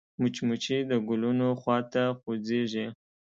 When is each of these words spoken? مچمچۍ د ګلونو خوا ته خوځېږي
مچمچۍ 0.19 0.79
د 0.91 0.91
ګلونو 1.07 1.47
خوا 1.61 1.77
ته 1.93 2.03
خوځېږي 2.19 2.85